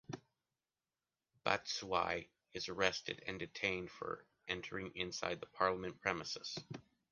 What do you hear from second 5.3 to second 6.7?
the Parliament premises.